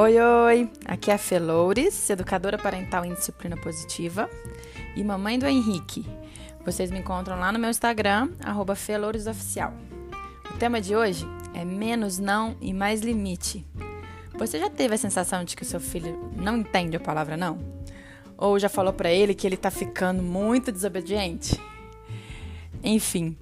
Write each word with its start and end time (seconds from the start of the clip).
Oi, 0.00 0.16
oi! 0.16 0.70
Aqui 0.84 1.10
é 1.10 1.14
a 1.14 1.18
Feloures, 1.18 2.08
educadora 2.08 2.56
parental 2.56 3.04
em 3.04 3.14
disciplina 3.14 3.56
positiva 3.56 4.30
e 4.94 5.02
mamãe 5.02 5.36
do 5.36 5.44
Henrique. 5.44 6.06
Vocês 6.64 6.88
me 6.88 7.00
encontram 7.00 7.36
lá 7.36 7.50
no 7.50 7.58
meu 7.58 7.68
Instagram, 7.68 8.30
FelouresOficial. 8.76 9.74
O 10.54 10.56
tema 10.56 10.80
de 10.80 10.94
hoje 10.94 11.26
é 11.52 11.64
menos 11.64 12.16
não 12.16 12.56
e 12.60 12.72
mais 12.72 13.00
limite. 13.00 13.66
Você 14.38 14.60
já 14.60 14.70
teve 14.70 14.94
a 14.94 14.98
sensação 14.98 15.42
de 15.42 15.56
que 15.56 15.64
o 15.64 15.66
seu 15.66 15.80
filho 15.80 16.30
não 16.36 16.58
entende 16.58 16.96
a 16.96 17.00
palavra 17.00 17.36
não? 17.36 17.58
Ou 18.36 18.56
já 18.56 18.68
falou 18.68 18.92
para 18.92 19.10
ele 19.10 19.34
que 19.34 19.48
ele 19.48 19.56
tá 19.56 19.68
ficando 19.68 20.22
muito 20.22 20.70
desobediente? 20.70 21.60
Enfim, 22.84 23.36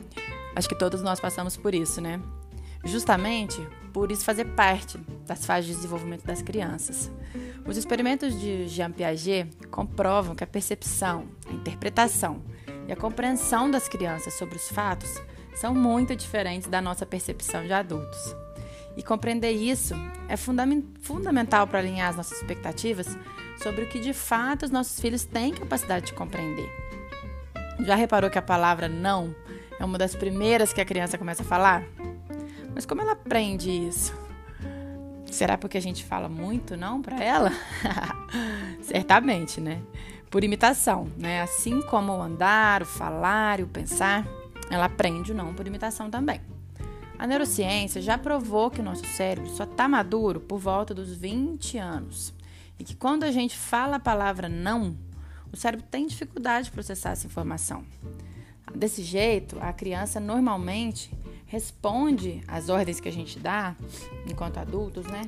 acho 0.55 0.71
que 0.71 0.79
todos 0.79 1.03
nós 1.03 1.21
passamos 1.21 1.55
por 1.55 1.75
isso, 1.75 2.01
né? 2.01 2.19
Justamente 2.83 3.61
por 3.97 4.13
isso 4.13 4.27
fazer 4.27 4.45
parte 4.45 4.99
das 5.27 5.47
fases 5.47 5.71
de 5.71 5.75
desenvolvimento 5.77 6.23
das 6.27 6.43
crianças. 6.43 7.11
Os 7.67 7.79
experimentos 7.79 8.39
de 8.39 8.69
Jean 8.69 8.93
Piaget 8.93 9.49
comprovam 9.71 10.35
que 10.35 10.45
a 10.45 10.47
percepção, 10.47 11.25
a 11.49 11.53
interpretação 11.55 12.43
e 12.87 12.93
a 12.93 12.97
compreensão 12.97 13.71
das 13.71 13.89
crianças 13.89 14.35
sobre 14.35 14.57
os 14.57 14.69
fatos 14.69 15.19
são 15.55 15.75
muito 15.75 16.15
diferentes 16.15 16.69
da 16.69 16.83
nossa 16.83 17.07
percepção 17.07 17.65
de 17.65 17.73
adultos. 17.73 18.37
E 18.99 19.03
compreender 19.03 19.53
isso 19.53 19.95
é 20.29 20.37
fundamental 20.37 21.67
para 21.67 21.79
alinhar 21.79 22.11
as 22.11 22.17
nossas 22.17 22.37
expectativas 22.37 23.17
sobre 23.63 23.85
o 23.85 23.89
que 23.89 23.99
de 23.99 24.13
fato 24.13 24.67
os 24.67 24.71
nossos 24.71 25.01
filhos 25.01 25.25
têm 25.25 25.55
capacidade 25.55 26.09
de 26.09 26.13
compreender. 26.13 26.69
Já 27.81 27.95
reparou 27.95 28.29
que 28.29 28.39
a 28.39 28.43
palavra 28.43 28.91
não 28.91 29.35
é 29.81 29.85
uma 29.87 29.97
das 29.97 30.15
primeiras 30.15 30.71
que 30.71 30.83
a 30.83 30.85
criança 30.85 31.17
começa 31.17 31.43
a 31.43 31.47
falar? 31.47 31.83
Mas 32.77 32.85
como 32.85 33.01
ela 33.01 33.13
aprende 33.13 33.71
isso? 33.71 34.15
Será 35.25 35.57
porque 35.57 35.79
a 35.79 35.81
gente 35.81 36.05
fala 36.05 36.29
muito 36.29 36.77
não 36.77 37.01
para 37.01 37.25
ela? 37.25 37.51
Certamente, 38.85 39.63
né? 39.63 39.81
Por 40.31 40.45
imitação, 40.45 41.11
né? 41.17 41.41
Assim 41.41 41.81
como 41.81 42.13
o 42.13 42.21
andar, 42.21 42.83
o 42.83 42.85
falar 42.85 43.61
e 43.61 43.63
o 43.63 43.67
pensar, 43.67 44.27
ela 44.71 44.85
aprende 44.85 45.33
o 45.33 45.35
não 45.35 45.55
por 45.55 45.67
imitação 45.67 46.11
também. 46.11 46.39
A 47.19 47.27
neurociência 47.27 48.03
já 48.03 48.19
provou 48.19 48.71
que 48.71 48.83
o 48.83 48.85
nosso 48.85 49.07
cérebro 49.07 49.49
só 49.49 49.65
está 49.65 49.89
maduro 49.89 50.39
por 50.39 50.59
volta 50.59 50.93
dos 50.93 51.17
20 51.17 51.79
anos. 51.79 52.35
E 52.79 52.85
que 52.85 52.95
quando 52.95 53.25
a 53.25 53.33
gente 53.33 53.57
fala 53.57 53.97
a 53.97 54.01
palavra 54.01 54.51
não, 54.51 54.95
o 55.51 55.57
cérebro 55.57 55.87
tem 55.91 56.07
dificuldade 56.07 56.67
de 56.67 56.73
processar 56.73 57.13
essa 57.13 57.27
informação. 57.27 57.87
Desse 58.75 59.03
jeito, 59.03 59.57
a 59.63 59.73
criança 59.73 60.21
normalmente 60.21 61.11
responde 61.47 62.43
às 62.47 62.69
ordens 62.69 63.01
que 63.01 63.09
a 63.09 63.13
gente 63.13 63.39
dá, 63.39 63.75
enquanto 64.29 64.59
adultos, 64.59 65.07
né? 65.07 65.23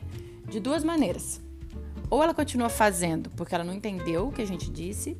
De 0.46 0.60
duas 0.60 0.84
maneiras. 0.84 1.40
Ou 2.10 2.22
ela 2.22 2.34
continua 2.34 2.68
fazendo 2.68 3.30
porque 3.30 3.54
ela 3.54 3.64
não 3.64 3.72
entendeu 3.72 4.28
o 4.28 4.32
que 4.32 4.42
a 4.42 4.46
gente 4.46 4.70
disse, 4.70 5.16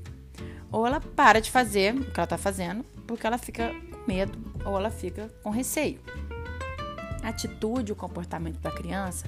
ou 0.70 0.86
ela 0.86 1.00
para 1.00 1.40
de 1.40 1.50
fazer 1.50 1.94
o 1.94 2.04
que 2.04 2.18
ela 2.18 2.24
está 2.24 2.38
fazendo 2.38 2.84
porque 3.06 3.26
ela 3.26 3.38
fica 3.38 3.72
com 3.90 4.06
medo 4.06 4.38
ou 4.64 4.76
ela 4.76 4.90
fica 4.90 5.28
com 5.42 5.50
receio. 5.50 6.00
A 7.22 7.28
atitude, 7.28 7.92
o 7.92 7.96
comportamento 7.96 8.58
da 8.60 8.70
criança 8.70 9.26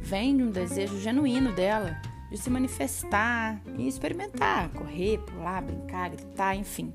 vem 0.00 0.36
de 0.36 0.42
um 0.42 0.50
desejo 0.50 0.98
genuíno 1.00 1.52
dela 1.52 2.00
de 2.30 2.38
se 2.38 2.48
manifestar 2.48 3.60
e 3.76 3.88
experimentar, 3.88 4.68
correr, 4.70 5.18
pular, 5.18 5.62
brincar, 5.62 6.10
gritar, 6.10 6.54
enfim. 6.54 6.92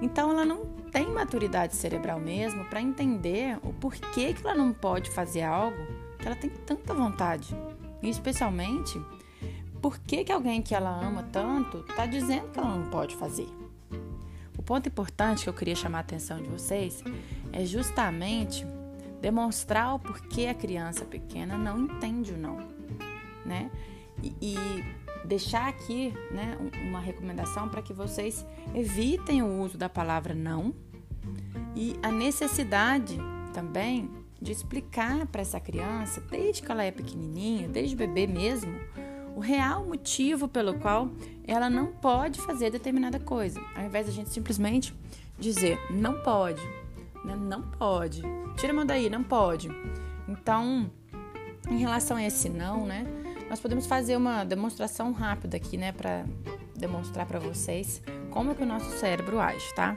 Então 0.00 0.30
ela 0.30 0.44
não 0.44 0.64
tem 0.90 1.08
maturidade 1.12 1.76
cerebral 1.76 2.18
mesmo 2.18 2.64
para 2.66 2.80
entender 2.80 3.58
o 3.62 3.72
porquê 3.72 4.34
que 4.34 4.46
ela 4.46 4.54
não 4.54 4.72
pode 4.72 5.10
fazer 5.10 5.42
algo 5.42 5.76
que 6.18 6.26
ela 6.26 6.36
tem 6.36 6.50
tanta 6.50 6.92
vontade. 6.92 7.54
E 8.02 8.08
especialmente, 8.08 9.00
por 9.80 9.98
que, 9.98 10.30
alguém 10.32 10.60
que 10.60 10.74
ela 10.74 10.90
ama 10.90 11.22
tanto 11.32 11.84
está 11.88 12.06
dizendo 12.06 12.48
que 12.50 12.58
ela 12.58 12.76
não 12.76 12.90
pode 12.90 13.16
fazer. 13.16 13.48
O 14.56 14.62
ponto 14.62 14.88
importante 14.88 15.44
que 15.44 15.48
eu 15.48 15.54
queria 15.54 15.76
chamar 15.76 15.98
a 15.98 16.00
atenção 16.00 16.42
de 16.42 16.48
vocês 16.48 17.02
é 17.52 17.64
justamente 17.64 18.66
demonstrar 19.20 19.94
o 19.94 19.98
porquê 19.98 20.46
a 20.46 20.54
criança 20.54 21.04
pequena 21.04 21.56
não 21.56 21.78
entende 21.78 22.32
o 22.32 22.36
não, 22.36 22.58
né? 23.44 23.70
E, 24.22 24.34
e 24.40 24.84
deixar 25.24 25.68
aqui 25.68 26.12
né, 26.30 26.56
uma 26.88 27.00
recomendação 27.00 27.68
para 27.68 27.82
que 27.82 27.92
vocês 27.92 28.44
evitem 28.74 29.42
o 29.42 29.60
uso 29.60 29.78
da 29.78 29.88
palavra 29.88 30.34
não 30.34 30.74
e 31.78 31.96
a 32.02 32.10
necessidade 32.10 33.16
também 33.54 34.10
de 34.42 34.50
explicar 34.50 35.24
para 35.28 35.42
essa 35.42 35.60
criança, 35.60 36.20
desde 36.28 36.60
que 36.60 36.72
ela 36.72 36.82
é 36.82 36.90
pequenininha, 36.90 37.68
desde 37.68 37.94
bebê 37.94 38.26
mesmo, 38.26 38.74
o 39.36 39.38
real 39.38 39.86
motivo 39.86 40.48
pelo 40.48 40.74
qual 40.74 41.08
ela 41.46 41.70
não 41.70 41.86
pode 41.86 42.40
fazer 42.40 42.70
determinada 42.70 43.20
coisa, 43.20 43.60
ao 43.76 43.84
invés 43.84 44.06
de 44.06 44.12
a 44.12 44.14
gente 44.14 44.30
simplesmente 44.30 44.92
dizer 45.38 45.78
não 45.88 46.20
pode, 46.20 46.60
né? 47.24 47.36
não 47.36 47.62
pode, 47.62 48.22
tira 48.56 48.72
a 48.72 48.74
mão 48.74 48.84
daí, 48.84 49.08
não 49.08 49.22
pode. 49.22 49.68
Então, 50.28 50.90
em 51.70 51.78
relação 51.78 52.16
a 52.16 52.24
esse 52.24 52.48
não, 52.48 52.86
né? 52.86 53.06
Nós 53.48 53.60
podemos 53.60 53.86
fazer 53.86 54.16
uma 54.16 54.42
demonstração 54.42 55.12
rápida 55.12 55.56
aqui, 55.56 55.76
né, 55.76 55.92
para 55.92 56.26
demonstrar 56.76 57.24
para 57.24 57.38
vocês 57.38 58.02
como 58.30 58.50
é 58.50 58.54
que 58.54 58.62
o 58.62 58.66
nosso 58.66 58.90
cérebro 58.98 59.40
age, 59.40 59.72
tá? 59.74 59.96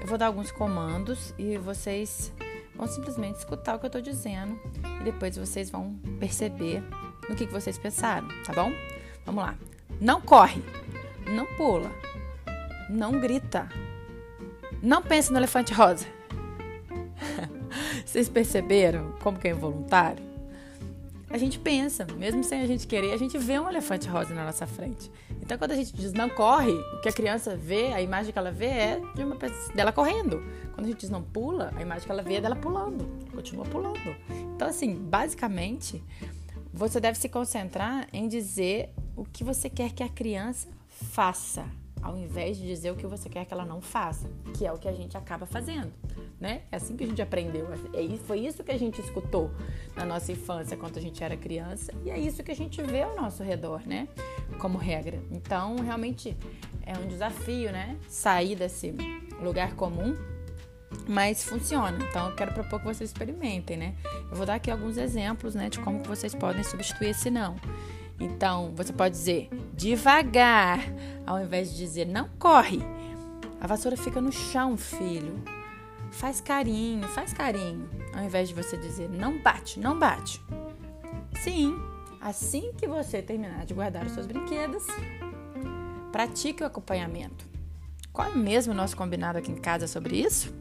Eu 0.00 0.06
vou 0.06 0.16
dar 0.16 0.26
alguns 0.26 0.50
comandos 0.50 1.34
e 1.38 1.56
vocês 1.58 2.32
vão 2.74 2.86
simplesmente 2.86 3.36
escutar 3.36 3.76
o 3.76 3.78
que 3.78 3.86
eu 3.86 3.88
estou 3.88 4.02
dizendo 4.02 4.58
e 5.00 5.04
depois 5.04 5.36
vocês 5.36 5.70
vão 5.70 5.94
perceber 6.18 6.82
no 7.28 7.36
que, 7.36 7.46
que 7.46 7.52
vocês 7.52 7.78
pensaram, 7.78 8.28
tá 8.44 8.52
bom? 8.52 8.72
Vamos 9.26 9.44
lá. 9.44 9.54
Não 10.00 10.20
corre, 10.20 10.62
não 11.26 11.46
pula, 11.56 11.90
não 12.88 13.20
grita, 13.20 13.68
não 14.82 15.02
pense 15.02 15.30
no 15.30 15.38
elefante 15.38 15.74
rosa. 15.74 16.06
Vocês 18.04 18.28
perceberam 18.28 19.12
como 19.22 19.38
que 19.38 19.46
é 19.46 19.50
involuntário? 19.50 20.30
a 21.30 21.38
gente 21.38 21.60
pensa, 21.60 22.04
mesmo 22.16 22.42
sem 22.42 22.60
a 22.60 22.66
gente 22.66 22.88
querer, 22.88 23.12
a 23.12 23.16
gente 23.16 23.38
vê 23.38 23.58
um 23.58 23.68
elefante 23.68 24.08
rosa 24.08 24.34
na 24.34 24.44
nossa 24.44 24.66
frente. 24.66 25.10
Então, 25.50 25.58
quando 25.58 25.72
a 25.72 25.74
gente 25.74 25.92
diz 25.92 26.12
não 26.12 26.28
corre, 26.28 26.70
o 26.70 27.00
que 27.00 27.08
a 27.08 27.12
criança 27.12 27.56
vê, 27.56 27.92
a 27.92 28.00
imagem 28.00 28.32
que 28.32 28.38
ela 28.38 28.52
vê 28.52 28.66
é 28.66 29.00
de 29.16 29.24
uma 29.24 29.36
dela 29.74 29.90
correndo. 29.90 30.40
Quando 30.72 30.86
a 30.86 30.88
gente 30.90 31.00
diz 31.00 31.10
não 31.10 31.24
pula, 31.24 31.72
a 31.74 31.82
imagem 31.82 32.06
que 32.06 32.12
ela 32.12 32.22
vê 32.22 32.34
é 32.34 32.40
dela 32.40 32.54
pulando, 32.54 33.04
continua 33.32 33.64
pulando. 33.64 34.14
Então, 34.54 34.68
assim, 34.68 34.94
basicamente, 34.94 36.04
você 36.72 37.00
deve 37.00 37.18
se 37.18 37.28
concentrar 37.28 38.06
em 38.12 38.28
dizer 38.28 38.90
o 39.16 39.24
que 39.24 39.42
você 39.42 39.68
quer 39.68 39.90
que 39.90 40.04
a 40.04 40.08
criança 40.08 40.68
faça 40.86 41.66
ao 42.02 42.16
invés 42.16 42.56
de 42.56 42.66
dizer 42.66 42.90
o 42.90 42.96
que 42.96 43.06
você 43.06 43.28
quer 43.28 43.44
que 43.44 43.52
ela 43.52 43.64
não 43.64 43.80
faça, 43.80 44.28
que 44.56 44.66
é 44.66 44.72
o 44.72 44.78
que 44.78 44.88
a 44.88 44.92
gente 44.92 45.16
acaba 45.16 45.46
fazendo, 45.46 45.92
né? 46.38 46.62
É 46.72 46.76
assim 46.76 46.96
que 46.96 47.04
a 47.04 47.06
gente 47.06 47.20
aprendeu, 47.20 47.66
é, 47.72 48.16
foi 48.26 48.40
isso 48.40 48.64
que 48.64 48.72
a 48.72 48.78
gente 48.78 49.00
escutou 49.00 49.50
na 49.94 50.04
nossa 50.04 50.32
infância 50.32 50.76
quando 50.76 50.96
a 50.96 51.00
gente 51.00 51.22
era 51.22 51.36
criança 51.36 51.92
e 52.04 52.10
é 52.10 52.18
isso 52.18 52.42
que 52.42 52.50
a 52.50 52.56
gente 52.56 52.80
vê 52.82 53.02
ao 53.02 53.14
nosso 53.16 53.42
redor, 53.42 53.82
né? 53.86 54.08
Como 54.58 54.76
regra. 54.76 55.22
Então, 55.30 55.76
realmente 55.76 56.36
é 56.84 56.98
um 56.98 57.06
desafio, 57.06 57.72
né? 57.72 57.96
Sair 58.08 58.56
desse 58.56 58.94
lugar 59.40 59.74
comum, 59.74 60.14
mas 61.08 61.44
funciona. 61.44 61.98
Então, 62.08 62.28
eu 62.28 62.36
quero 62.36 62.52
propor 62.52 62.80
que 62.80 62.86
vocês 62.86 63.10
experimentem, 63.10 63.76
né? 63.76 63.94
Eu 64.30 64.36
vou 64.36 64.44
dar 64.44 64.56
aqui 64.56 64.70
alguns 64.70 64.96
exemplos, 64.96 65.54
né, 65.54 65.68
de 65.68 65.78
como 65.80 66.02
vocês 66.04 66.34
podem 66.34 66.62
substituir 66.62 67.10
esse 67.10 67.30
não. 67.30 67.56
Então, 68.18 68.72
você 68.74 68.92
pode 68.92 69.14
dizer 69.16 69.48
devagar, 69.74 70.80
ao 71.26 71.40
invés 71.40 71.70
de 71.70 71.78
dizer 71.78 72.06
não 72.06 72.28
corre. 72.38 72.80
A 73.60 73.66
vassoura 73.66 73.96
fica 73.96 74.20
no 74.20 74.32
chão, 74.32 74.76
filho. 74.76 75.42
Faz 76.10 76.40
carinho, 76.40 77.06
faz 77.08 77.32
carinho, 77.32 77.88
ao 78.14 78.24
invés 78.24 78.48
de 78.48 78.54
você 78.54 78.76
dizer 78.76 79.08
não 79.08 79.38
bate, 79.38 79.78
não 79.78 79.98
bate. 79.98 80.42
Sim, 81.40 81.74
assim 82.20 82.72
que 82.76 82.86
você 82.86 83.22
terminar 83.22 83.64
de 83.64 83.74
guardar 83.74 84.04
os 84.04 84.12
seus 84.12 84.26
brinquedos, 84.26 84.84
pratique 86.12 86.62
o 86.62 86.66
acompanhamento. 86.66 87.48
Qual 88.12 88.28
é 88.28 88.34
mesmo 88.34 88.72
o 88.72 88.76
nosso 88.76 88.96
combinado 88.96 89.38
aqui 89.38 89.50
em 89.50 89.56
casa 89.56 89.86
sobre 89.86 90.16
isso? 90.16 90.52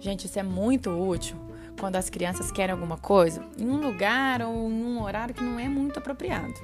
Gente, 0.00 0.26
isso 0.26 0.38
é 0.38 0.42
muito 0.42 0.90
útil 0.90 1.36
quando 1.78 1.96
as 1.96 2.10
crianças 2.10 2.50
querem 2.50 2.72
alguma 2.72 2.98
coisa 2.98 3.44
em 3.58 3.68
um 3.68 3.76
lugar 3.76 4.42
ou 4.42 4.70
em 4.70 4.84
um 4.84 5.02
horário 5.02 5.34
que 5.34 5.44
não 5.44 5.58
é 5.58 5.68
muito 5.68 5.98
apropriado. 5.98 6.54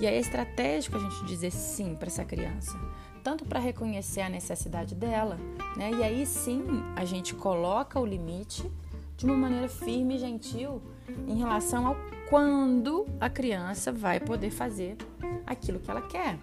E 0.00 0.06
é 0.06 0.18
estratégico 0.18 0.96
a 0.96 1.00
gente 1.00 1.24
dizer 1.24 1.50
sim 1.50 1.94
para 1.94 2.06
essa 2.06 2.24
criança, 2.24 2.78
tanto 3.22 3.44
para 3.44 3.58
reconhecer 3.58 4.20
a 4.20 4.28
necessidade 4.28 4.94
dela, 4.94 5.38
né? 5.76 5.90
E 5.90 6.02
aí 6.02 6.24
sim 6.24 6.64
a 6.96 7.04
gente 7.04 7.34
coloca 7.34 7.98
o 7.98 8.06
limite 8.06 8.70
de 9.16 9.26
uma 9.26 9.36
maneira 9.36 9.68
firme 9.68 10.16
e 10.16 10.18
gentil 10.18 10.80
em 11.26 11.36
relação 11.36 11.86
ao 11.86 11.96
quando 12.30 13.08
a 13.18 13.28
criança 13.28 13.90
vai 13.90 14.20
poder 14.20 14.50
fazer 14.50 14.96
aquilo 15.44 15.80
que 15.80 15.90
ela 15.90 16.00
quer. 16.00 16.38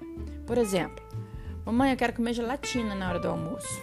Por 0.45 0.57
exemplo, 0.57 1.01
mamãe, 1.65 1.91
eu 1.91 1.97
quero 1.97 2.11
comer 2.11 2.33
gelatina 2.33 2.93
na 2.93 3.07
hora 3.07 3.19
do 3.19 3.29
almoço. 3.29 3.81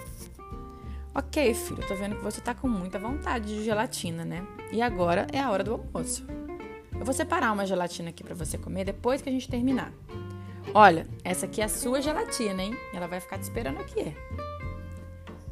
Ok, 1.14 1.54
filho, 1.54 1.86
tô 1.88 1.94
vendo 1.94 2.16
que 2.16 2.22
você 2.22 2.42
tá 2.42 2.54
com 2.54 2.68
muita 2.68 2.98
vontade 2.98 3.46
de 3.46 3.64
gelatina, 3.64 4.22
né? 4.22 4.46
E 4.70 4.82
agora 4.82 5.26
é 5.32 5.40
a 5.40 5.50
hora 5.50 5.64
do 5.64 5.72
almoço. 5.72 6.26
Eu 6.92 7.06
vou 7.06 7.14
separar 7.14 7.52
uma 7.52 7.64
gelatina 7.64 8.10
aqui 8.10 8.22
para 8.22 8.34
você 8.34 8.58
comer 8.58 8.84
depois 8.84 9.22
que 9.22 9.30
a 9.30 9.32
gente 9.32 9.48
terminar. 9.48 9.90
Olha, 10.74 11.06
essa 11.24 11.46
aqui 11.46 11.62
é 11.62 11.64
a 11.64 11.68
sua 11.70 12.02
gelatina, 12.02 12.62
hein? 12.62 12.76
Ela 12.92 13.06
vai 13.06 13.18
ficar 13.18 13.38
te 13.38 13.44
esperando 13.44 13.80
aqui. 13.80 14.14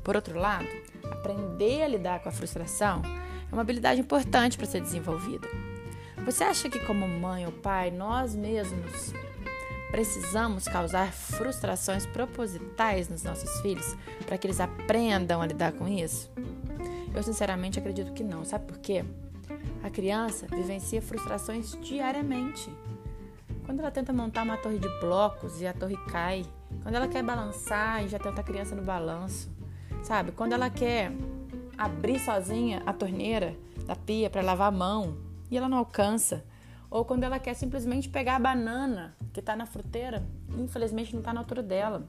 Por 0.05 0.17
outro 0.17 0.39
lado, 0.39 0.69
aprender 1.11 1.83
a 1.83 1.89
lidar 1.89 2.21
com 2.21 2.29
a 2.29 2.33
frustração 2.33 3.01
é 3.51 3.55
uma 3.55 3.63
habilidade 3.63 4.01
importante 4.01 4.59
para 4.59 4.67
ser 4.67 4.83
desenvolvida. 4.83 5.49
Você 6.25 6.45
acha 6.45 6.71
que, 6.71 6.79
como 6.79 7.07
mãe 7.09 7.45
ou 7.45 7.51
pai, 7.51 7.91
nós 7.91 8.37
mesmos 8.37 9.13
precisamos 9.91 10.65
causar 10.65 11.13
frustrações 11.13 12.07
propositais 12.07 13.09
nos 13.09 13.25
nossos 13.25 13.61
filhos 13.61 13.97
para 14.25 14.39
que 14.39 14.47
eles 14.47 14.61
aprendam 14.61 15.43
a 15.43 15.47
lidar 15.47 15.73
com 15.73 15.89
isso? 15.89 16.31
Eu 17.13 17.25
sinceramente 17.25 17.81
acredito 17.81 18.13
que 18.13 18.23
não. 18.23 18.45
Sabe 18.45 18.67
por 18.67 18.79
quê? 18.79 19.05
A 19.83 19.91
criança 19.91 20.47
vivencia 20.47 21.03
frustrações 21.03 21.77
diariamente. 21.83 22.71
Quando 23.67 23.81
ela 23.81 23.91
tenta 23.91 24.13
montar 24.13 24.45
uma 24.45 24.57
torre 24.57 24.79
de 24.79 24.89
blocos 25.01 25.61
e 25.61 25.67
a 25.67 25.73
torre 25.73 25.97
cai, 26.09 26.47
quando 26.85 26.95
ela 26.95 27.09
quer 27.09 27.25
balançar 27.25 28.05
e 28.05 28.09
já 28.09 28.19
tem 28.19 28.29
outra 28.29 28.45
criança 28.45 28.77
no 28.77 28.83
balanço, 28.83 29.51
sabe? 30.05 30.31
Quando 30.31 30.53
ela 30.53 30.71
quer 30.71 31.11
abrir 31.77 32.21
sozinha 32.21 32.81
a 32.87 32.93
torneira 32.93 33.57
da 33.87 33.97
pia 33.97 34.31
para 34.31 34.41
lavar 34.41 34.69
a 34.69 34.71
mão 34.71 35.31
e 35.53 35.59
ela 35.59 35.69
não 35.69 35.77
alcança, 35.77 36.43
ou 36.91 37.05
quando 37.05 37.25
ela 37.25 37.39
quer 37.39 37.53
simplesmente 37.53 38.09
pegar 38.09 38.37
a 38.37 38.39
banana 38.39 39.15
que 39.35 39.41
está 39.41 39.55
na 39.55 39.67
fruteira, 39.67 40.27
infelizmente 40.59 41.13
não 41.13 41.21
está 41.21 41.31
na 41.31 41.41
altura 41.41 41.63
dela. 41.63 42.09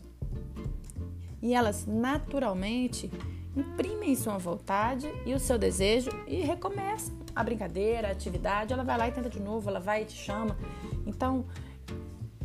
E 1.42 1.54
elas 1.54 1.86
naturalmente 1.86 3.12
imprimem 3.54 4.16
sua 4.16 4.38
vontade 4.38 5.12
e 5.26 5.34
o 5.34 5.40
seu 5.40 5.58
desejo 5.58 6.10
e 6.26 6.38
recomeçam 6.40 7.14
a 7.36 7.44
brincadeira, 7.44 8.08
a 8.08 8.12
atividade. 8.12 8.72
Ela 8.72 8.86
vai 8.86 8.98
lá 8.98 9.10
e 9.10 9.12
tenta 9.12 9.30
de 9.30 9.42
novo, 9.42 9.70
ela 9.70 9.82
vai 9.82 10.04
e 10.04 10.06
te 10.06 10.16
chama. 10.16 10.58
Então, 11.06 11.46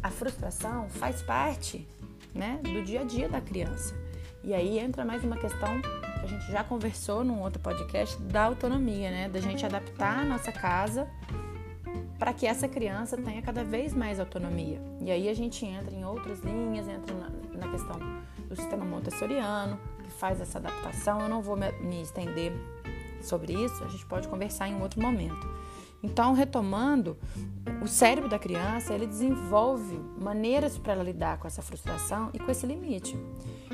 a 0.03 0.11
frustração 0.11 0.89
faz 0.89 1.23
parte 1.23 1.87
né, 2.35 2.59
do 2.65 2.83
dia 2.83 3.03
a 3.03 3.05
dia 3.05 3.29
da 3.29 3.41
criança. 3.41 3.95
E 4.43 4.53
aí 4.53 4.81
entra 4.81 5.05
mais 5.05 5.23
uma 5.23 5.37
questão 5.37 5.81
que 5.81 5.98
a 6.29 6.31
gente 6.31 6.53
já 6.53 6.63
conversou 6.63 7.25
num 7.25 7.41
outro 7.41 7.59
podcast 7.59 8.21
da 8.21 8.45
autonomia, 8.45 9.11
né? 9.11 9.29
Da 9.31 9.41
gente 9.41 9.65
adaptar 9.65 10.19
a 10.19 10.25
nossa 10.25 10.53
casa 10.53 11.09
para 12.19 12.35
que 12.35 12.47
essa 12.47 12.69
criança 12.69 13.17
tenha 13.17 13.41
cada 13.41 13.65
vez 13.65 13.95
mais 13.95 14.21
autonomia. 14.21 14.79
E 15.01 15.11
aí 15.11 15.27
a 15.29 15.35
gente 15.35 15.65
entra 15.65 15.95
em 15.95 16.05
outras 16.05 16.41
linhas, 16.41 16.87
entra 16.87 17.15
na, 17.55 17.69
questão 17.71 17.99
do 18.47 18.55
sistema 18.57 18.85
montessoriano, 18.85 19.79
que 20.05 20.11
faz 20.11 20.39
essa 20.41 20.59
adaptação. 20.59 21.21
Eu 21.21 21.29
não 21.29 21.41
vou 21.41 21.57
me, 21.57 22.03
estender 22.03 22.53
sobre 23.23 23.55
isso, 23.55 23.83
a 23.83 23.89
gente 23.89 24.05
pode 24.05 24.29
conversar 24.29 24.69
em 24.69 24.81
outro 24.83 25.01
momento. 25.01 25.49
Então, 26.03 26.33
retomando, 26.33 27.17
o 27.83 27.89
cérebro 27.89 28.29
da 28.29 28.39
criança 28.39 28.95
ele 28.95 29.07
desenvolve 29.07 29.99
maneiras 30.21 30.79
para 30.79 30.93
ela 30.93 31.03
lidar 31.03 31.39
com 31.39 31.47
essa 31.47 31.63
frustração 31.63 32.31
e 32.33 32.39
com 32.39 32.51
esse 32.51 32.67
limite. 32.67 33.17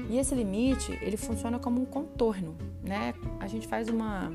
E 0.08 0.18
esse 0.18 0.34
limite 0.34 0.98
ele 1.02 1.16
funciona 1.16 1.58
como 1.58 1.80
um 1.80 1.84
contorno, 1.84 2.56
né? 2.82 3.14
A 3.40 3.46
gente 3.46 3.66
faz 3.66 3.88
uma 3.88 4.32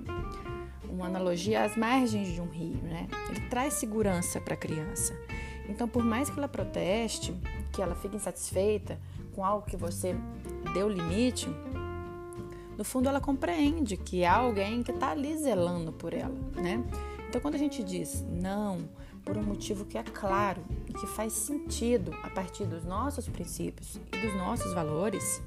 uma 0.90 1.06
analogia 1.06 1.64
às 1.64 1.78
margens 1.78 2.34
de 2.34 2.42
um 2.42 2.50
rio, 2.50 2.82
né? 2.84 3.08
Ele 3.30 3.42
traz 3.42 3.76
segurança 3.76 4.42
para 4.42 4.56
a 4.56 4.58
criança. 4.58 5.18
Então, 5.70 5.88
por 5.88 6.04
mais 6.04 6.30
que 6.30 6.38
ela 6.38 6.48
proteste, 6.48 7.34
que 7.72 7.82
ela 7.82 7.96
fique 7.96 8.16
insatisfeita 8.16 9.00
com 9.36 9.46
algo 9.46 9.66
que 9.66 9.78
você 9.78 10.16
deu 10.74 10.90
limite, 10.90 11.48
no 12.78 12.84
fundo 12.84 13.08
ela 13.08 13.22
compreende 13.22 13.96
que 13.96 14.26
há 14.26 14.38
alguém 14.38 14.82
que 14.82 14.92
está 14.92 15.12
ali 15.12 15.38
zelando 15.38 15.92
por 15.94 16.14
ela, 16.14 16.36
né? 16.56 16.84
Então, 17.30 17.40
quando 17.40 17.54
a 17.54 17.60
gente 17.60 17.84
diz 17.84 18.26
não, 18.28 18.90
por 19.24 19.38
um 19.38 19.44
motivo 19.44 19.86
que 19.86 20.00
é 20.00 20.04
claro 20.04 20.64
e 20.88 20.94
que 20.94 21.06
faz 21.06 21.32
sentido 21.34 22.12
a 22.24 22.30
partir 22.32 22.66
dos 22.66 22.84
nossos 22.84 23.30
princípios 23.30 24.02
e 24.12 24.18
dos 24.18 24.34
nossos 24.36 24.74
valores, 24.74 25.40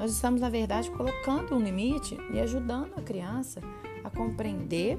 nós 0.00 0.10
estamos, 0.10 0.40
na 0.40 0.48
verdade, 0.48 0.90
colocando 0.90 1.54
um 1.54 1.60
limite 1.60 2.18
e 2.34 2.40
ajudando 2.40 2.92
a 2.96 3.02
criança 3.02 3.60
a 4.02 4.10
compreender 4.10 4.98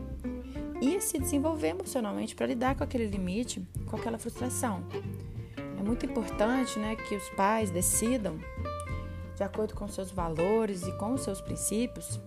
e 0.81 1.01
se 1.01 1.19
desenvolver 1.19 1.71
emocionalmente 1.71 2.33
para 2.35 2.45
lidar 2.45 2.75
com 2.75 2.85
aquele 2.85 3.05
limite, 3.05 3.61
com 3.85 3.97
aquela 3.97 4.17
frustração. 4.17 4.81
É 5.77 5.83
muito 5.83 6.05
importante 6.05 6.79
né, 6.79 6.95
que 6.95 7.17
os 7.17 7.29
pais 7.31 7.69
decidam, 7.69 8.39
de 9.35 9.43
acordo 9.43 9.75
com 9.75 9.89
seus 9.89 10.09
valores 10.09 10.87
e 10.87 10.91
com 10.93 11.15
os 11.15 11.21
seus 11.21 11.41
princípios, 11.41 12.17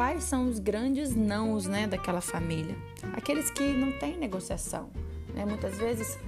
quais 0.00 0.24
são 0.24 0.48
os 0.48 0.58
grandes 0.58 1.14
nãos 1.14 1.66
né, 1.66 1.86
daquela 1.86 2.22
família. 2.22 2.74
Aqueles 3.12 3.50
que 3.50 3.74
não 3.74 3.92
têm 3.98 4.16
negociação. 4.16 4.88
Né? 5.34 5.44
Muitas 5.44 5.76
vezes 5.76 6.18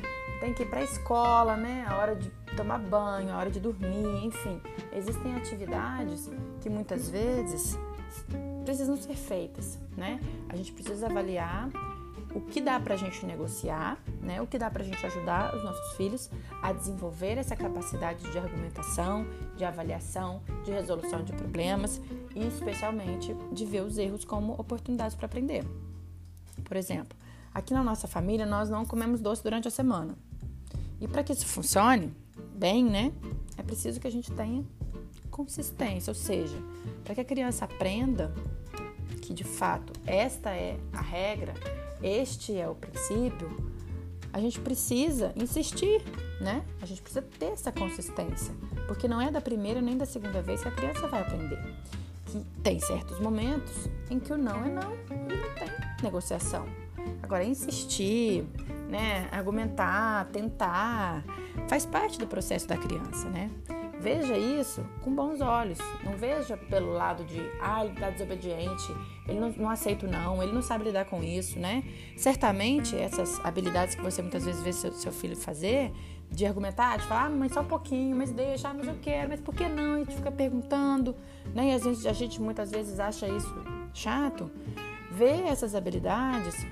tem 0.40 0.52
que 0.52 0.62
ir 0.62 0.66
para 0.66 0.80
a 0.80 0.84
escola, 0.84 1.56
né? 1.56 1.82
a 1.88 1.96
hora 1.96 2.14
de 2.14 2.28
tomar 2.54 2.78
banho, 2.78 3.32
a 3.32 3.38
hora 3.38 3.50
de 3.50 3.58
dormir, 3.58 4.26
enfim. 4.26 4.60
Existem 4.94 5.34
atividades 5.36 6.30
que 6.60 6.68
muitas 6.68 7.08
vezes 7.08 7.78
precisam 8.62 8.94
ser 8.94 9.16
feitas. 9.16 9.78
Né? 9.96 10.20
A 10.50 10.56
gente 10.56 10.70
precisa 10.70 11.06
avaliar 11.06 11.70
o 12.34 12.40
que 12.40 12.60
dá 12.60 12.80
para 12.80 12.94
a 12.94 12.96
gente 12.96 13.24
negociar, 13.26 13.98
né? 14.20 14.40
o 14.40 14.46
que 14.46 14.58
dá 14.58 14.70
para 14.70 14.82
a 14.82 14.86
gente 14.86 15.04
ajudar 15.04 15.54
os 15.54 15.62
nossos 15.62 15.96
filhos 15.96 16.30
a 16.62 16.72
desenvolver 16.72 17.38
essa 17.38 17.54
capacidade 17.54 18.30
de 18.30 18.38
argumentação, 18.38 19.26
de 19.56 19.64
avaliação, 19.64 20.42
de 20.64 20.70
resolução 20.70 21.22
de 21.22 21.32
problemas 21.32 22.00
e, 22.34 22.46
especialmente, 22.46 23.34
de 23.52 23.66
ver 23.66 23.82
os 23.82 23.98
erros 23.98 24.24
como 24.24 24.54
oportunidades 24.54 25.14
para 25.14 25.26
aprender. 25.26 25.64
Por 26.64 26.76
exemplo, 26.76 27.16
aqui 27.52 27.74
na 27.74 27.82
nossa 27.82 28.08
família 28.08 28.46
nós 28.46 28.70
não 28.70 28.84
comemos 28.84 29.20
doce 29.20 29.42
durante 29.42 29.68
a 29.68 29.70
semana. 29.70 30.16
E 31.00 31.08
para 31.08 31.22
que 31.22 31.32
isso 31.32 31.46
funcione 31.46 32.14
bem, 32.54 32.84
né, 32.84 33.12
é 33.58 33.62
preciso 33.62 34.00
que 34.00 34.06
a 34.06 34.10
gente 34.10 34.30
tenha 34.32 34.64
consistência, 35.30 36.10
ou 36.10 36.14
seja, 36.14 36.56
para 37.02 37.14
que 37.14 37.20
a 37.20 37.24
criança 37.24 37.64
aprenda 37.64 38.32
que 39.20 39.32
de 39.32 39.44
fato 39.44 39.92
esta 40.06 40.50
é 40.50 40.78
a 40.92 41.00
regra, 41.00 41.54
este 42.02 42.58
é 42.58 42.68
o 42.68 42.74
princípio, 42.74 43.72
a 44.32 44.40
gente 44.40 44.58
precisa 44.60 45.32
insistir, 45.36 46.02
né? 46.40 46.64
A 46.80 46.86
gente 46.86 47.02
precisa 47.02 47.22
ter 47.38 47.46
essa 47.46 47.70
consistência, 47.70 48.54
porque 48.86 49.06
não 49.06 49.20
é 49.20 49.30
da 49.30 49.40
primeira 49.40 49.80
nem 49.82 49.96
da 49.96 50.06
segunda 50.06 50.40
vez 50.40 50.62
que 50.62 50.68
a 50.68 50.72
criança 50.72 51.06
vai 51.06 51.20
aprender. 51.20 51.58
Que 52.26 52.40
tem 52.62 52.80
certos 52.80 53.20
momentos 53.20 53.88
em 54.10 54.18
que 54.18 54.32
o 54.32 54.38
não 54.38 54.64
é 54.64 54.68
não 54.68 54.92
e 55.10 55.14
não 55.14 55.54
tem 55.54 55.68
negociação. 56.02 56.66
Agora, 57.22 57.44
insistir, 57.44 58.44
né, 58.88 59.28
argumentar, 59.30 60.26
tentar, 60.32 61.24
faz 61.68 61.84
parte 61.84 62.18
do 62.18 62.26
processo 62.26 62.66
da 62.66 62.76
criança, 62.76 63.28
né? 63.28 63.50
Veja 64.02 64.36
isso 64.36 64.84
com 65.00 65.14
bons 65.14 65.40
olhos. 65.40 65.78
Não 66.02 66.16
veja 66.16 66.56
pelo 66.56 66.92
lado 66.92 67.22
de, 67.22 67.40
ah, 67.60 67.84
ele 67.84 67.94
está 67.94 68.10
desobediente, 68.10 68.92
ele 69.28 69.38
não, 69.38 69.50
não 69.50 69.70
aceita 69.70 70.08
não, 70.08 70.42
ele 70.42 70.50
não 70.50 70.60
sabe 70.60 70.82
lidar 70.82 71.04
com 71.04 71.22
isso, 71.22 71.56
né? 71.60 71.84
Certamente, 72.16 72.96
essas 72.96 73.38
habilidades 73.44 73.94
que 73.94 74.02
você 74.02 74.20
muitas 74.20 74.44
vezes 74.44 74.60
vê 74.60 74.72
seu, 74.72 74.92
seu 74.92 75.12
filho 75.12 75.36
fazer, 75.36 75.92
de 76.28 76.44
argumentar, 76.44 76.96
de 76.96 77.06
falar, 77.06 77.26
ah, 77.26 77.30
mas 77.30 77.52
só 77.52 77.60
um 77.60 77.66
pouquinho, 77.66 78.16
mas 78.16 78.32
deixa, 78.32 78.70
ah, 78.70 78.74
mas 78.74 78.88
eu 78.88 78.96
quero, 79.00 79.28
mas 79.28 79.40
por 79.40 79.54
que 79.54 79.68
não? 79.68 79.98
E 79.98 80.02
a 80.02 80.04
gente 80.04 80.16
fica 80.16 80.32
perguntando, 80.32 81.14
né? 81.54 81.68
E 81.68 81.72
a 81.72 81.78
gente, 81.78 82.08
a 82.08 82.12
gente 82.12 82.42
muitas 82.42 82.72
vezes 82.72 82.98
acha 82.98 83.28
isso 83.28 83.54
chato. 83.94 84.50
Vê 85.12 85.42
essas 85.42 85.76
habilidades 85.76 86.66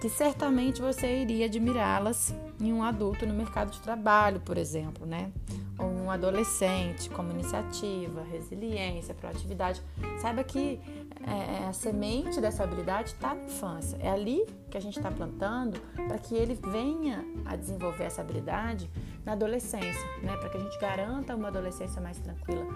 que 0.00 0.08
certamente 0.08 0.82
você 0.82 1.22
iria 1.22 1.46
admirá-las 1.46 2.34
em 2.60 2.72
um 2.72 2.82
adulto 2.82 3.26
no 3.26 3.34
mercado 3.34 3.70
de 3.70 3.80
trabalho, 3.80 4.40
por 4.40 4.58
exemplo, 4.58 5.06
né? 5.06 5.32
Ou 5.78 5.86
um 5.86 6.10
adolescente, 6.10 7.08
como 7.10 7.30
iniciativa, 7.30 8.22
resiliência, 8.22 9.14
proatividade. 9.14 9.80
Saiba 10.20 10.44
que 10.44 10.78
é, 11.26 11.66
a 11.66 11.72
semente 11.72 12.40
dessa 12.40 12.64
habilidade 12.64 13.10
está 13.10 13.34
na 13.34 13.44
infância. 13.44 13.96
É 14.00 14.10
ali 14.10 14.44
que 14.70 14.76
a 14.76 14.80
gente 14.80 14.96
está 14.96 15.10
plantando 15.10 15.80
para 15.94 16.18
que 16.18 16.34
ele 16.34 16.54
venha 16.54 17.24
a 17.44 17.56
desenvolver 17.56 18.04
essa 18.04 18.20
habilidade 18.20 18.90
na 19.24 19.32
adolescência, 19.32 20.04
né? 20.22 20.36
Para 20.36 20.48
que 20.48 20.56
a 20.56 20.60
gente 20.60 20.78
garanta 20.78 21.34
uma 21.34 21.48
adolescência 21.48 22.00
mais 22.00 22.18
tranquila, 22.18 22.66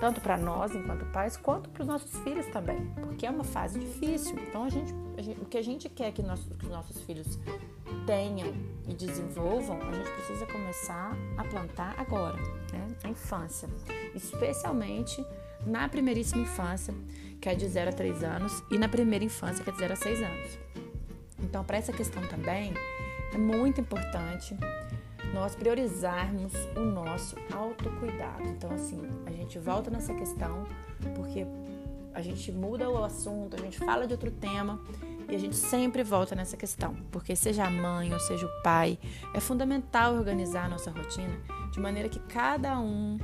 tanto 0.00 0.20
para 0.20 0.36
nós 0.36 0.74
enquanto 0.74 1.06
pais, 1.06 1.36
quanto 1.36 1.70
para 1.70 1.82
os 1.82 1.88
nossos 1.88 2.16
filhos 2.20 2.46
também, 2.46 2.86
porque 3.02 3.26
é 3.26 3.30
uma 3.30 3.44
fase 3.44 3.78
difícil. 3.78 4.36
Então 4.38 4.64
a 4.64 4.68
gente, 4.68 4.92
a 5.16 5.22
gente 5.22 5.40
o 5.40 5.44
que 5.44 5.58
a 5.58 5.62
gente 5.62 5.88
quer 5.88 6.12
que, 6.12 6.22
que 6.22 6.64
os 6.64 6.70
nossos 6.70 7.02
filhos 7.02 7.38
tenham 8.06 8.52
e 8.86 8.94
desenvolvam, 8.94 9.80
a 9.80 9.92
gente 9.92 10.10
precisa 10.10 10.46
começar 10.46 11.16
a 11.36 11.44
plantar 11.44 11.94
agora, 11.98 12.36
né? 12.72 12.86
Na 13.02 13.10
infância, 13.10 13.68
especialmente 14.14 15.24
na 15.66 15.88
primeiríssima 15.88 16.42
infância, 16.42 16.94
que 17.40 17.48
é 17.48 17.54
de 17.54 17.66
0 17.68 17.90
a 17.90 17.92
3 17.92 18.22
anos, 18.22 18.62
e 18.70 18.78
na 18.78 18.88
primeira 18.88 19.24
infância, 19.24 19.62
que 19.62 19.70
é 19.70 19.72
de 19.72 19.78
0 19.78 19.92
a 19.92 19.96
6 19.96 20.22
anos. 20.22 20.58
Então, 21.42 21.64
para 21.64 21.76
essa 21.76 21.92
questão 21.92 22.26
também, 22.28 22.72
é 23.32 23.38
muito 23.38 23.80
importante 23.80 24.56
nós 25.34 25.54
priorizarmos 25.54 26.52
o 26.76 26.80
nosso 26.80 27.36
autocuidado. 27.52 28.44
Então, 28.48 28.70
assim, 28.70 29.02
a 29.26 29.30
gente 29.30 29.58
volta 29.58 29.90
nessa 29.90 30.14
questão 30.14 30.64
porque 31.14 31.46
a 32.14 32.22
gente 32.22 32.50
muda 32.50 32.88
o 32.88 33.04
assunto, 33.04 33.56
a 33.56 33.60
gente 33.60 33.78
fala 33.78 34.06
de 34.06 34.14
outro 34.14 34.30
tema 34.30 34.80
E 35.28 35.34
a 35.34 35.38
gente 35.38 35.56
sempre 35.56 36.04
volta 36.04 36.34
nessa 36.36 36.56
questão, 36.56 36.94
porque 37.10 37.34
seja 37.34 37.64
a 37.64 37.70
mãe 37.70 38.12
ou 38.12 38.20
seja 38.20 38.46
o 38.46 38.62
pai, 38.62 38.98
é 39.34 39.40
fundamental 39.40 40.14
organizar 40.14 40.66
a 40.66 40.68
nossa 40.68 40.90
rotina 40.90 41.36
de 41.72 41.80
maneira 41.80 42.08
que 42.08 42.20
cada 42.20 42.78
um 42.78 43.18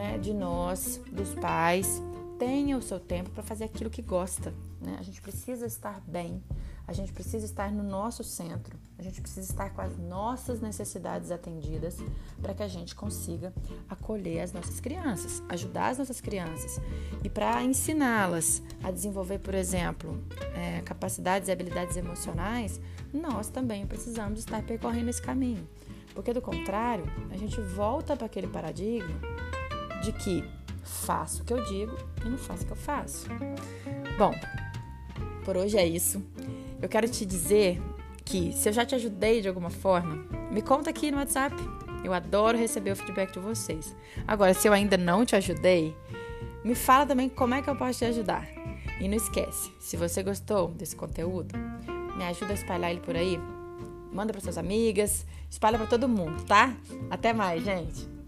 né, 0.00 0.16
de 0.16 0.32
nós, 0.32 0.98
dos 1.12 1.34
pais, 1.34 2.02
tenha 2.38 2.74
o 2.74 2.80
seu 2.80 2.98
tempo 2.98 3.28
para 3.28 3.42
fazer 3.42 3.64
aquilo 3.64 3.90
que 3.90 4.00
gosta. 4.00 4.54
Né? 4.80 4.96
A 4.98 5.02
gente 5.02 5.20
precisa 5.20 5.66
estar 5.66 6.00
bem, 6.06 6.42
a 6.88 6.92
gente 6.94 7.12
precisa 7.12 7.44
estar 7.44 7.70
no 7.70 7.82
nosso 7.82 8.24
centro, 8.24 8.78
a 8.98 9.02
gente 9.02 9.20
precisa 9.20 9.46
estar 9.52 9.68
com 9.74 9.82
as 9.82 9.98
nossas 9.98 10.58
necessidades 10.58 11.30
atendidas 11.30 11.98
para 12.40 12.54
que 12.54 12.62
a 12.62 12.68
gente 12.68 12.94
consiga 12.94 13.52
acolher 13.90 14.40
as 14.40 14.54
nossas 14.54 14.80
crianças, 14.80 15.42
ajudar 15.50 15.88
as 15.90 15.98
nossas 15.98 16.18
crianças. 16.18 16.80
E 17.22 17.28
para 17.28 17.62
ensiná-las 17.62 18.62
a 18.82 18.90
desenvolver, 18.90 19.40
por 19.40 19.54
exemplo, 19.54 20.18
é, 20.54 20.80
capacidades 20.80 21.50
e 21.50 21.52
habilidades 21.52 21.98
emocionais, 21.98 22.80
nós 23.12 23.50
também 23.50 23.86
precisamos 23.86 24.38
estar 24.38 24.62
percorrendo 24.62 25.10
esse 25.10 25.20
caminho. 25.20 25.68
Porque 26.14 26.32
do 26.32 26.40
contrário, 26.40 27.04
a 27.30 27.36
gente 27.36 27.60
volta 27.60 28.16
para 28.16 28.26
aquele 28.26 28.46
paradigma 28.46 29.20
de 30.02 30.12
que 30.12 30.44
faço 30.82 31.42
o 31.42 31.44
que 31.44 31.52
eu 31.52 31.62
digo 31.64 31.96
e 32.24 32.28
não 32.28 32.38
faço 32.38 32.62
o 32.62 32.66
que 32.66 32.72
eu 32.72 32.76
faço. 32.76 33.26
Bom, 34.18 34.34
por 35.44 35.56
hoje 35.56 35.76
é 35.76 35.86
isso. 35.86 36.22
Eu 36.80 36.88
quero 36.88 37.08
te 37.08 37.24
dizer 37.26 37.80
que 38.24 38.52
se 38.52 38.68
eu 38.68 38.72
já 38.72 38.84
te 38.84 38.94
ajudei 38.94 39.40
de 39.40 39.48
alguma 39.48 39.70
forma, 39.70 40.24
me 40.50 40.62
conta 40.62 40.90
aqui 40.90 41.10
no 41.10 41.18
WhatsApp. 41.18 41.56
Eu 42.02 42.12
adoro 42.12 42.56
receber 42.56 42.92
o 42.92 42.96
feedback 42.96 43.32
de 43.32 43.38
vocês. 43.38 43.94
Agora, 44.26 44.54
se 44.54 44.66
eu 44.66 44.72
ainda 44.72 44.96
não 44.96 45.24
te 45.24 45.36
ajudei, 45.36 45.94
me 46.64 46.74
fala 46.74 47.06
também 47.06 47.28
como 47.28 47.54
é 47.54 47.62
que 47.62 47.68
eu 47.68 47.76
posso 47.76 47.98
te 47.98 48.04
ajudar. 48.06 48.46
E 49.00 49.08
não 49.08 49.16
esquece, 49.16 49.72
se 49.78 49.96
você 49.96 50.22
gostou 50.22 50.68
desse 50.68 50.94
conteúdo, 50.94 51.54
me 52.16 52.24
ajuda 52.24 52.52
a 52.52 52.54
espalhar 52.54 52.90
ele 52.90 53.00
por 53.00 53.16
aí. 53.16 53.38
Manda 54.12 54.32
para 54.32 54.42
suas 54.42 54.58
amigas, 54.58 55.26
espalha 55.48 55.78
para 55.78 55.86
todo 55.86 56.08
mundo, 56.08 56.42
tá? 56.44 56.74
Até 57.10 57.32
mais, 57.32 57.64
gente. 57.64 58.19